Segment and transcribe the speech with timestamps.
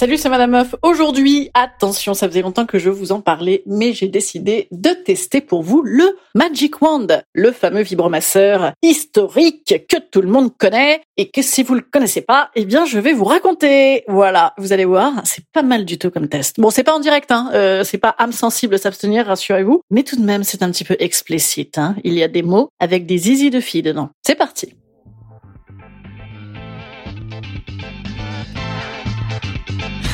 [0.00, 0.74] Salut, c'est Madame Meuf.
[0.80, 5.42] Aujourd'hui, attention, ça faisait longtemps que je vous en parlais, mais j'ai décidé de tester
[5.42, 11.28] pour vous le Magic Wand, le fameux vibromasseur historique que tout le monde connaît et
[11.28, 14.04] que si vous le connaissez pas, eh bien, je vais vous raconter.
[14.08, 16.58] Voilà, vous allez voir, c'est pas mal du tout comme test.
[16.58, 20.16] Bon, c'est pas en direct, hein, euh, c'est pas âme sensible s'abstenir, rassurez-vous, mais tout
[20.16, 21.76] de même, c'est un petit peu explicite.
[21.76, 21.94] Hein.
[22.04, 24.08] Il y a des mots avec des zizi de filles dedans.
[24.22, 24.72] C'est parti.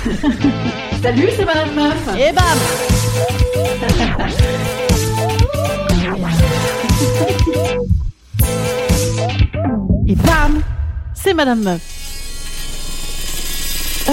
[1.03, 2.17] Salut, c'est Madame Meuf.
[2.17, 2.45] Et bam
[10.07, 10.63] Et bam
[11.15, 11.81] C'est Madame Meuf.
[14.09, 14.13] Ah,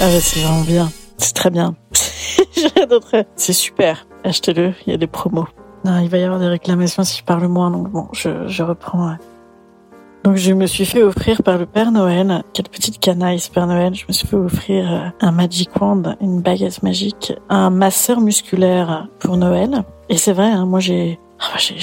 [0.00, 0.92] ah bah, c'est vraiment bien.
[1.16, 1.74] C'est très bien.
[3.36, 4.06] C'est super.
[4.22, 5.48] Achetez-le, il y a des promos.
[5.84, 8.62] Non, il va y avoir des réclamations si je parle moins, donc bon, je, je
[8.62, 9.16] reprends.
[10.24, 13.66] Donc je me suis fait offrir par le Père Noël, quelle petite canaille ce Père
[13.66, 18.20] Noël, je me suis fait offrir euh, un Magic Wand, une baguette magique, un masseur
[18.20, 19.84] musculaire pour Noël.
[20.08, 21.78] Et c'est vrai, hein, moi j'ai ah, j'ai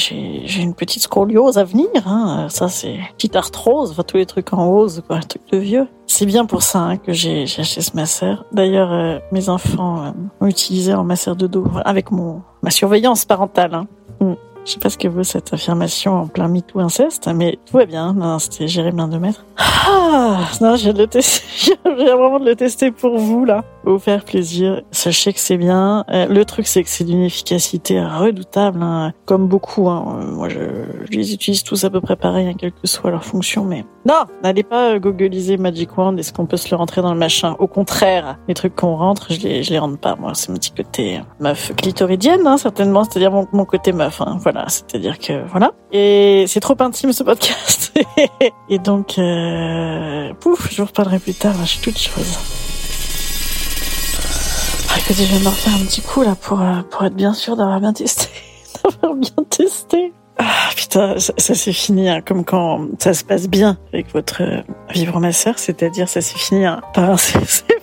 [0.46, 2.48] j'ai une petite scoliose à venir, hein.
[2.50, 5.88] ça c'est petite arthrose, enfin tous les trucs en rose, quoi, un truc de vieux.
[6.08, 8.46] C'est bien pour ça hein, que j'ai acheté ce masseur.
[8.52, 13.24] D'ailleurs, euh, mes enfants euh, ont utilisé en masseur de dos avec mon ma surveillance
[13.24, 13.84] parentale.
[14.20, 14.34] Mm.
[14.66, 17.86] Je sais pas ce que vaut cette affirmation en plein MeToo inceste, mais tout va
[17.86, 18.14] bien.
[18.14, 19.46] Non, c'était Jérémy de maître.
[19.58, 21.46] Ah, non, j'ai de le tester.
[21.86, 23.64] j'ai vraiment de le tester pour vous, là.
[23.84, 24.82] Vous faire plaisir.
[24.90, 26.04] Sachez que c'est bien.
[26.10, 29.14] Euh, le truc, c'est que c'est d'une efficacité redoutable, hein.
[29.26, 29.88] comme beaucoup.
[29.88, 30.20] Hein.
[30.20, 30.60] Euh, moi, je,
[31.12, 33.86] je, les utilise tous à peu près pareil, hein, quelle que soit leur fonction, mais
[34.06, 36.18] non, n'allez pas euh, googliser Magic Wand.
[36.18, 37.56] Est-ce qu'on peut se le rentrer dans le machin?
[37.60, 40.16] Au contraire, les trucs qu'on rentre, je les, je les rentre pas.
[40.16, 43.04] Moi, c'est mon petit côté meuf clitoridienne, hein, certainement.
[43.04, 44.22] C'est-à-dire mon, mon côté meuf.
[44.22, 44.38] Hein.
[44.68, 45.72] C'est-à-dire que voilà.
[45.92, 47.94] Et c'est trop intime ce podcast.
[48.70, 51.56] Et donc, euh, pouf, je vous reparlerai plus tard.
[51.62, 52.38] Je suis toute chose.
[54.90, 57.34] Ah, écoutez, je vais me refaire un petit coup là pour euh, pour être bien
[57.34, 58.28] sûr d'avoir bien testé,
[58.84, 60.14] d'avoir bien testé.
[60.38, 64.42] Ah putain, ça, ça c'est fini, hein, comme quand ça se passe bien avec votre
[64.44, 64.62] euh,
[64.94, 67.40] vibromasseur, c'est-à-dire ça s'est fini hein, par c'est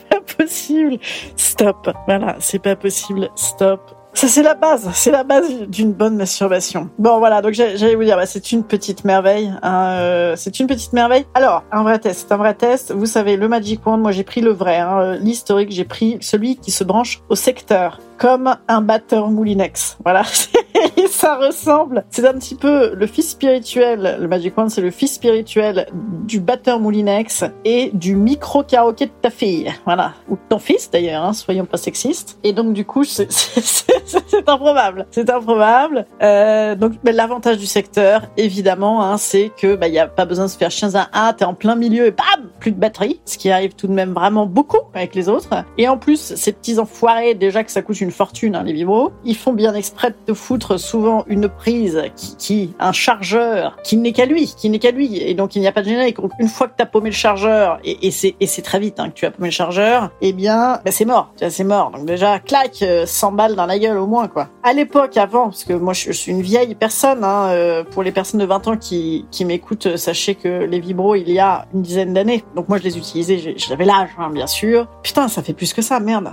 [0.08, 0.98] pas possible,
[1.36, 6.16] stop, voilà, c'est pas possible, stop, ça c'est la base, c'est la base d'une bonne
[6.16, 6.90] masturbation.
[6.98, 9.52] Bon voilà, donc j'allais vous dire, bah, c'est une petite merveille.
[9.62, 11.26] Hein, euh, c'est une petite merveille.
[11.34, 12.92] Alors, un vrai test, c'est un vrai test.
[12.92, 16.56] Vous savez, le Magic Wand, moi j'ai pris le vrai, hein, l'historique, j'ai pris celui
[16.56, 19.98] qui se branche au secteur comme un batteur Moulinex.
[20.04, 20.22] Voilà,
[21.08, 22.04] ça ressemble.
[22.10, 24.18] C'est un petit peu le fils spirituel.
[24.20, 29.12] Le Magic Wand, c'est le fils spirituel du batteur Moulinex et du micro karaoké de
[29.20, 29.72] ta fille.
[29.84, 31.24] Voilà, ou de ton fils d'ailleurs.
[31.24, 32.38] Hein, soyons pas sexistes.
[32.44, 33.28] Et donc du coup, c'est
[34.46, 35.06] improbable.
[35.10, 36.06] C'est improbable.
[36.22, 40.50] Euh, donc l'avantage du secteur, évidemment, hein, c'est que bah y a pas besoin de
[40.50, 41.32] se faire chien à un.
[41.32, 44.12] T'es en plein milieu et bam, plus de batterie, ce qui arrive tout de même
[44.12, 45.64] vraiment beaucoup avec les autres.
[45.78, 49.12] Et en plus, ces petits enfoirés, déjà que ça coûte une fortune, hein, les vibros.
[49.24, 54.12] Ils font bien exprès de foutre souvent une prise qui, qui un chargeur qui n'est
[54.12, 55.18] qu'à lui, qui n'est qu'à lui.
[55.18, 56.16] Et donc, il n'y a pas de générique.
[56.38, 59.14] Une fois que tu as paumé le chargeur, et, et c'est, très vite hein, que
[59.14, 61.32] tu as paumé le chargeur, eh bien, bah, c'est mort.
[61.48, 61.90] C'est mort.
[61.90, 64.48] Donc, déjà, claque, 100 balles dans la gueule au moins, quoi.
[64.62, 68.12] À l'époque, avant, parce que moi, je, suis une vieille personne, hein, euh, pour les
[68.12, 72.14] personnes de 20 ans qui, m'écoutent, sachez que les vibros, il y a une dizaine
[72.14, 72.44] d'années.
[72.54, 74.86] Donc, moi, je les utilisais, j'avais l'âge, hein, bien sûr.
[75.02, 76.32] Putain, ça fait plus que ça, merde.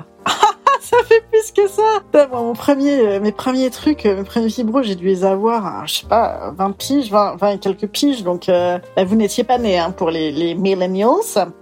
[0.89, 2.27] Ça fait plus que ça.
[2.31, 5.65] Moi, mon premier, euh, mes premiers trucs, euh, mes premiers vibros, j'ai dû les avoir,
[5.65, 8.23] à, je sais pas, 20 piges, 20, 20 et quelques piges.
[8.23, 11.09] Donc, euh, bah, vous n'étiez pas nés hein, pour les, les millennials.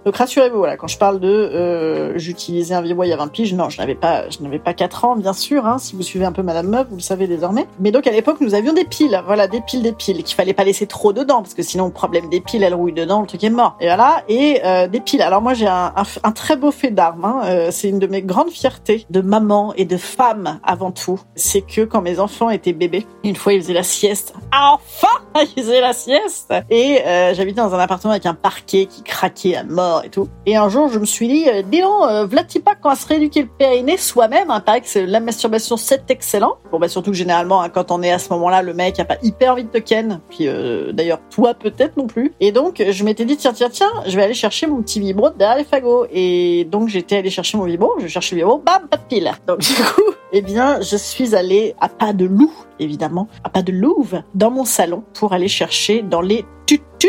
[0.04, 3.28] Donc, rassurez-vous, voilà, quand je parle de euh, j'utilisais un vibro il y a 20
[3.28, 5.66] piges, non, je n'avais pas, je n'avais pas 4 ans, bien sûr.
[5.66, 7.66] Hein, si vous suivez un peu Madame Meuf, vous le savez désormais.
[7.80, 10.54] Mais donc, à l'époque, nous avions des piles, voilà, des piles, des piles, qu'il fallait
[10.54, 13.44] pas laisser trop dedans, parce que sinon, problème des piles, elles rouillent dedans, le truc
[13.44, 13.76] est mort.
[13.80, 15.22] Et voilà, et euh, des piles.
[15.22, 17.24] Alors moi, j'ai un, un, un très beau fait d'armes.
[17.24, 17.42] Hein.
[17.44, 21.20] Euh, c'est une de mes grandes fiertés maman et de femme avant tout.
[21.34, 24.34] C'est que quand mes enfants étaient bébés, une fois ils faisaient la sieste.
[24.52, 25.08] Enfin,
[25.56, 26.54] ils faisaient la sieste.
[26.70, 30.28] Et euh, j'habitais dans un appartement avec un parquet qui craquait à mort et tout.
[30.46, 32.26] Et un jour, je me suis dit, euh, dis donc, euh,
[32.64, 36.56] pas qu'on va se rééduquer le périnée soi-même hein, que la masturbation, c'est excellent.
[36.70, 39.04] Bon, bah surtout que généralement, hein, quand on est à ce moment-là, le mec a
[39.04, 40.20] pas hyper envie de te ken.
[40.30, 42.32] Puis euh, d'ailleurs, toi peut-être non plus.
[42.40, 45.30] Et donc, je m'étais dit, tiens, tiens, tiens, je vais aller chercher mon petit vibro
[45.30, 46.06] derrière les fagots.
[46.12, 49.02] Et donc, j'étais allée chercher mon vibro, je cherchais le vibro, bam, pas de
[49.46, 53.62] Donc, du coup, eh bien, je suis allée à pas de loup, évidemment, à pas
[53.62, 56.44] de louve, dans mon salon pour aller chercher dans les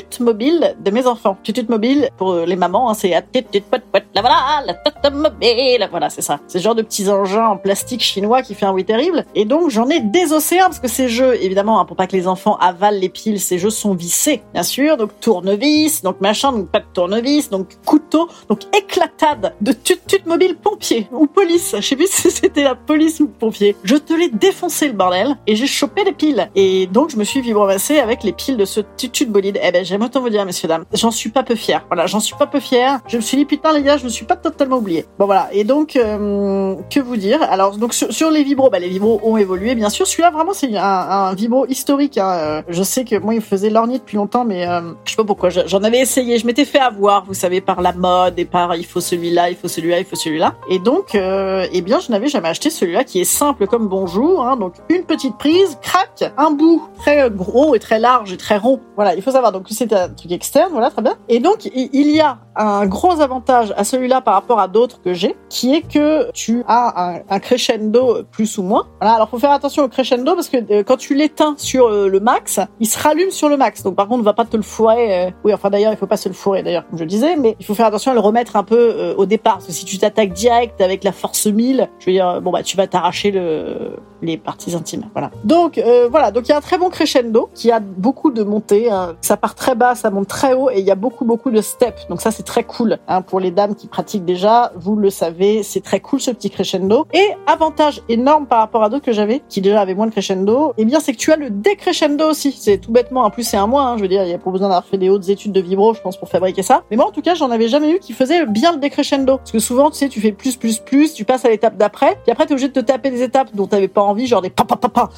[0.09, 1.37] tutut mobiles de mes enfants.
[1.43, 5.13] Tutut mobile, pour les mamans, hein, c'est à tutut pot pot, la voilà, la tutut
[5.13, 6.39] mobile, voilà, c'est ça.
[6.47, 9.25] C'est ce genre de petits engins en plastique chinois qui fait un bruit terrible.
[9.35, 12.15] Et donc, j'en ai des océans, parce que ces jeux, évidemment, hein, pour pas que
[12.15, 16.51] les enfants avalent les piles, ces jeux sont vissés, bien sûr, donc tournevis, donc machin,
[16.51, 21.75] donc pas de tournevis, donc couteau, donc éclatade de tutut mobile pompier ou police.
[21.75, 23.75] Je sais plus si c'était la police ou le pompier.
[23.83, 26.49] Je te l'ai défoncé le bordel et j'ai chopé les piles.
[26.55, 29.59] Et donc je me suis vibromassé avec les piles de ce tutut bolide.
[29.61, 31.85] Eh ben autant vous dire, messieurs dames, j'en suis pas peu fier.
[31.87, 32.99] Voilà, j'en suis pas peu fier.
[33.07, 35.05] Je me suis dit putain les gars, je me suis pas totalement oublié.
[35.17, 35.49] Bon voilà.
[35.51, 37.41] Et donc euh, que vous dire?
[37.49, 40.07] Alors donc sur, les vibros, bah les vibros ont évolué bien sûr.
[40.07, 42.17] Celui-là vraiment c'est un, vibro historique.
[42.17, 42.29] Hein.
[42.29, 45.23] Euh, Je sais que moi il faisait lorgner depuis longtemps, mais euh, je sais pas
[45.23, 45.49] pourquoi.
[45.49, 46.37] Je- J'en avais essayé.
[46.37, 49.55] Je m'étais fait avoir, vous savez, par la mode et par il faut celui-là, il
[49.55, 50.55] faut celui-là, il faut celui-là.
[50.69, 54.45] Et donc, euh, eh bien, je n'avais jamais acheté celui-là qui est simple comme bonjour.
[54.47, 58.57] Hein, donc, une petite prise, crac, un bout très gros et très large et très
[58.57, 58.79] rond.
[58.95, 59.51] Voilà, il faut savoir.
[59.51, 60.69] Donc, c'est un truc externe.
[60.71, 61.15] Voilà, très bien.
[61.27, 65.13] Et donc, il y a un gros avantage à celui-là par rapport à d'autres que
[65.13, 68.87] j'ai, qui est que tu as un, crescendo plus ou moins.
[68.99, 72.07] Voilà, alors faut faire attention au crescendo parce que euh, quand tu l'éteins sur euh,
[72.07, 73.83] le max, il se rallume sur le max.
[73.83, 75.27] Donc par contre, on va pas te le fourrer.
[75.27, 77.55] euh, Oui, enfin d'ailleurs, il faut pas se le fourrer d'ailleurs, comme je disais, mais
[77.59, 79.53] il faut faire attention à le remettre un peu au départ.
[79.55, 82.63] Parce que si tu t'attaques direct avec la force 1000, je veux dire, bon bah
[82.63, 85.05] tu vas t'arracher le les parties intimes.
[85.13, 85.31] Voilà.
[85.45, 85.81] Donc
[86.11, 88.91] voilà, donc il y a un très bon crescendo qui a beaucoup de montées.
[88.91, 89.15] hein.
[89.21, 91.61] Ça part très bas, ça monte très haut et il y a beaucoup beaucoup de
[91.61, 92.07] steps.
[92.09, 94.71] Donc ça c'est très cool hein, pour les dames qui pratiquent déjà.
[94.75, 97.07] Vous le savez, c'est très cool ce petit crescendo.
[97.13, 100.73] Et avantage énorme par rapport à d'autres que j'avais qui déjà avaient moins de crescendo,
[100.77, 102.51] eh bien c'est que tu as le décrescendo aussi.
[102.51, 103.23] C'est tout bêtement.
[103.23, 103.83] En plus c'est un mois.
[103.83, 105.61] Hein, je veux dire, il y a pas besoin d'avoir fait des hautes études de
[105.61, 106.83] vibro, je pense, pour fabriquer ça.
[106.91, 109.37] Mais moi en tout cas, j'en avais jamais eu qui faisait bien le décrescendo.
[109.37, 112.17] Parce que souvent, tu sais, tu fais plus plus plus, tu passes à l'étape d'après,
[112.23, 114.49] puis après t'es obligé de te taper des étapes dont t'avais pas envie, genre des
[114.49, 115.09] pa pa pa pa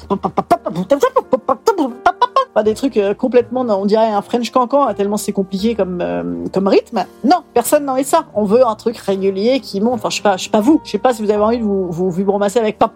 [2.54, 6.22] Enfin, des trucs complètement, on dirait un French cancan, tellement c'est compliqué comme, euh,
[6.52, 7.04] comme rythme.
[7.24, 8.26] Non, personne n'en est ça.
[8.34, 9.94] On veut un truc régulier qui monte.
[9.94, 10.80] Enfin, je sais pas, je sais pas vous.
[10.84, 12.92] Je sais pas si vous avez envie de vous, vous vibromasser avec pas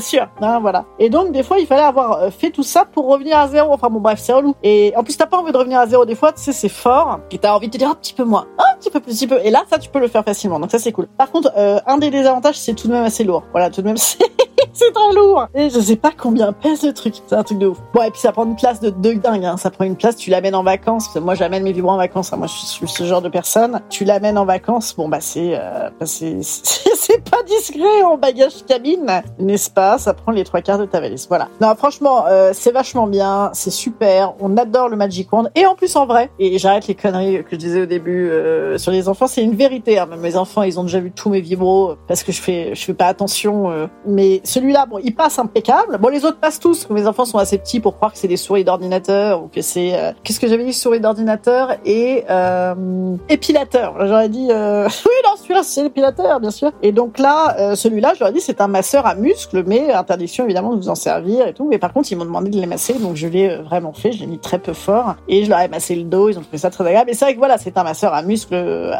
[0.00, 0.84] sûr, hein, voilà.
[0.98, 3.72] Et donc, des fois, il fallait avoir fait tout ça pour revenir à zéro.
[3.72, 4.54] Enfin, bon, bref, c'est relou.
[4.62, 6.68] Et en plus, t'as pas envie de revenir à zéro des fois, tu sais, c'est
[6.68, 7.20] fort.
[7.30, 9.26] Et t'as envie de te dire, un petit peu moins, un petit peu plus, petit
[9.26, 9.38] peu.
[9.42, 10.60] Et là, ça, tu peux le faire facilement.
[10.60, 11.06] Donc, ça, c'est cool.
[11.16, 13.44] Par contre, euh, un des désavantages, c'est tout de même assez lourd.
[13.52, 14.18] Voilà, tout de même, c'est
[14.72, 15.46] c'est très lourd.
[15.54, 17.14] Et je sais pas combien pèse le truc.
[17.26, 17.78] C'est un truc de ouf.
[17.94, 19.44] Bon, et puis ça prend une place de, dingue.
[19.44, 19.56] Hein.
[19.56, 20.16] Ça prend une place.
[20.16, 21.14] Tu l'amènes en vacances.
[21.16, 22.32] Moi, j'amène mes vibrants en vacances.
[22.32, 22.36] hein.
[22.36, 23.80] Moi, je suis ce genre de personne.
[23.90, 24.94] Tu l'amènes en vacances.
[24.96, 29.98] Bon, bah c'est euh, bah, c'est pas discret en bagage cabine, n'est-ce pas?
[29.98, 31.26] Ça prend les trois quarts de ta valise.
[31.28, 31.48] Voilà.
[31.60, 33.50] Non, franchement, euh, c'est vachement bien.
[33.54, 34.34] C'est super.
[34.40, 35.50] On adore le Magic Wand.
[35.54, 36.30] Et en plus, en vrai.
[36.38, 39.26] Et j'arrête les conneries que je disais au début euh, sur les enfants.
[39.26, 39.98] C'est une vérité.
[39.98, 40.08] Hein.
[40.18, 42.94] Mes enfants, ils ont déjà vu tous mes vibros parce que je fais je fais
[42.94, 43.70] pas attention.
[43.70, 43.86] euh.
[44.06, 45.96] Mais celui-là, bon, il passe impeccable.
[45.98, 46.88] Bon, les autres passent tous.
[46.90, 49.94] Mes enfants sont assez petits pour croire que c'est des souris d'ordinateur ou que c'est
[49.94, 53.94] euh, qu'est-ce que j'avais dit souris d'ordinateur et euh, épilateur.
[54.06, 54.86] J'aurais dit euh...
[55.06, 56.72] oui non celui-là c'est l'épilateur bien sûr.
[56.82, 60.80] Et donc là celui-là j'aurais dit c'est un masseur à muscles mais interdiction évidemment de
[60.82, 61.66] vous en servir et tout.
[61.68, 64.12] Mais par contre ils m'ont demandé de les masser donc je l'ai vraiment fait.
[64.12, 66.28] Je l'ai mis très peu fort et je leur ai massé le dos.
[66.28, 67.10] Ils ont trouvé ça très agréable.
[67.10, 68.92] Et c'est vrai que voilà c'est un masseur à muscles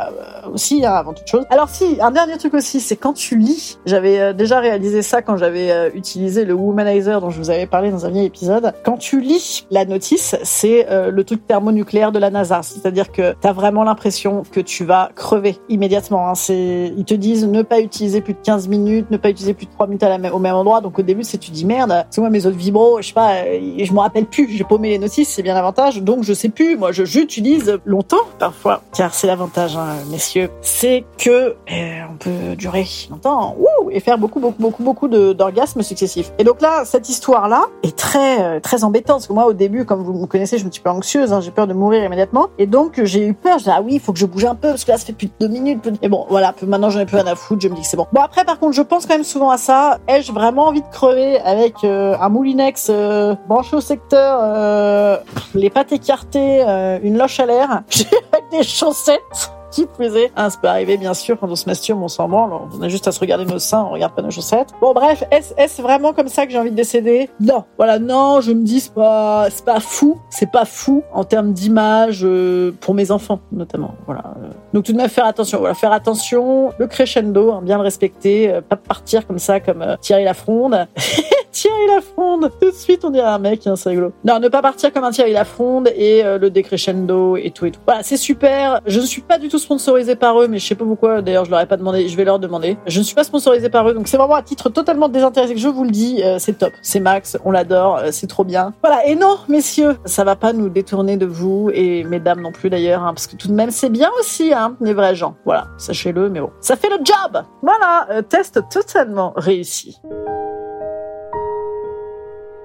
[0.52, 1.44] aussi hein, avant toute chose.
[1.50, 3.78] Alors si un dernier truc aussi c'est quand tu lis.
[3.84, 7.90] J'avais déjà réalisé ça quand j'avais euh, utilisé le womanizer dont je vous avais parlé
[7.90, 8.72] dans un vieil épisode.
[8.84, 13.34] Quand tu lis la notice, c'est euh, le truc thermonucléaire de la NASA, c'est-à-dire que
[13.40, 16.28] tu as vraiment l'impression que tu vas crever immédiatement.
[16.28, 16.34] Hein.
[16.48, 19.72] Ils te disent ne pas utiliser plus de 15 minutes, ne pas utiliser plus de
[19.72, 20.80] 3 minutes au même endroit.
[20.80, 23.44] Donc au début, c'est tu dis merde, c'est moi mes autres vibros, je sais pas,
[23.44, 26.02] je me rappelle plus, j'ai paumé les notices, c'est bien l'avantage.
[26.02, 31.04] Donc je sais plus, moi je j'utilise longtemps parfois, car c'est l'avantage, hein, messieurs, c'est
[31.18, 36.32] que on peut durer longtemps ouh, et faire beaucoup beaucoup beaucoup beaucoup d'orgasmes successifs.
[36.38, 39.52] Et donc là, cette histoire là est très euh, très embêtante parce que moi au
[39.52, 41.74] début, comme vous me connaissez, je suis un petit peu anxieuse, hein, j'ai peur de
[41.74, 42.48] mourir immédiatement.
[42.58, 44.54] Et donc j'ai eu peur, je dis ah oui, il faut que je bouge un
[44.54, 45.88] peu parce que là ça fait plus de deux minutes.
[46.02, 47.96] Et bon voilà, maintenant j'en ai plus rien à foutre, je me dis que c'est
[47.96, 48.06] bon.
[48.12, 49.98] Bon après par contre, je pense quand même souvent à ça.
[50.08, 55.16] Ai-je vraiment envie de crever avec euh, un moulinex euh, branché au secteur, euh,
[55.54, 56.62] les pattes écartées,
[57.02, 57.70] une loche à l'air,
[58.32, 60.30] avec des chaussettes qui faisait.
[60.36, 62.50] Ah, ça peut arriver, bien sûr, quand on se masturbe, on s'en branle.
[62.52, 64.68] On a juste à se regarder nos seins, on regarde pas nos chaussettes.
[64.80, 67.30] Bon, bref, est-ce vraiment comme ça que j'ai envie de décéder?
[67.40, 67.64] Non.
[67.76, 69.48] Voilà, non, je me dis, c'est pas,
[69.80, 70.20] fou.
[70.30, 73.94] C'est pas fou en termes d'image euh, pour mes enfants, notamment.
[74.06, 74.34] Voilà.
[74.72, 75.58] Donc, tout de même, faire attention.
[75.58, 76.72] Voilà, faire attention.
[76.78, 78.50] Le crescendo, hein, bien le respecter.
[78.50, 80.86] Euh, pas partir comme ça, comme euh, Thierry Lafronde.
[81.52, 84.12] Thierry Lafronde Tout de suite, on dirait un mec, hein, c'est rigolo.
[84.24, 87.80] Non, ne pas partir comme un Thierry Lafronde et le décrescendo et tout et tout.
[87.84, 88.80] Voilà, c'est super.
[88.86, 91.22] Je ne suis pas du tout sponsorisé par eux, mais je sais pas pourquoi.
[91.22, 92.08] D'ailleurs, je leur ai pas demandé.
[92.08, 92.76] Je vais leur demander.
[92.86, 95.60] Je ne suis pas sponsorisé par eux, donc c'est vraiment à titre totalement désintéressé que
[95.60, 96.22] je vous le dis.
[96.24, 98.72] Euh, c'est top, c'est Max, on l'adore, euh, c'est trop bien.
[98.82, 99.06] Voilà.
[99.06, 103.02] Et non, messieurs, ça va pas nous détourner de vous et mesdames non plus d'ailleurs,
[103.02, 105.36] hein, parce que tout de même c'est bien aussi, hein, les vrais gens.
[105.44, 107.42] Voilà, sachez-le, mais bon, ça fait le job.
[107.62, 110.00] Voilà, euh, test totalement réussi.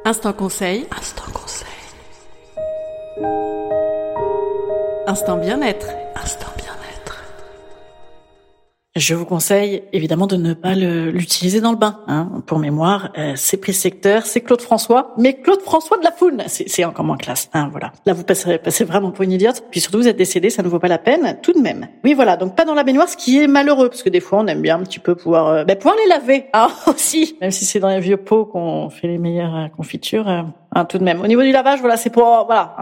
[0.06, 0.86] Instant conseil.
[0.96, 1.68] Instant conseil.
[5.08, 5.86] Instant bien-être.
[5.88, 6.05] Instant bien-être.
[8.98, 12.00] Je vous conseille évidemment de ne pas l'utiliser dans le bain.
[12.08, 12.30] Hein.
[12.46, 16.86] Pour mémoire, euh, c'est Secteur, c'est Claude François, mais Claude François de la Foune, c'est
[16.86, 17.50] encore moins classe.
[17.54, 17.92] Hein, voilà.
[18.06, 19.66] Là, vous passez, passez vraiment pour une idiote.
[19.70, 21.90] Puis surtout, vous êtes décédé, ça ne vaut pas la peine, tout de même.
[22.06, 22.38] Oui, voilà.
[22.38, 24.62] Donc pas dans la baignoire, ce qui est malheureux, parce que des fois, on aime
[24.62, 26.46] bien un petit peu pouvoir, euh, ben, pouvoir les laver.
[26.54, 27.36] Ah, aussi.
[27.42, 30.30] Même si c'est dans les vieux pots qu'on fait les meilleures euh, confitures.
[30.30, 31.20] Hein, tout de même.
[31.20, 32.76] Au niveau du lavage, voilà, c'est pour, voilà,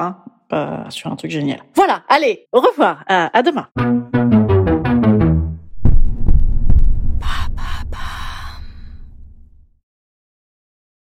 [0.51, 1.58] hein, sur un truc génial.
[1.74, 3.67] Voilà, allez, au revoir, à, à demain.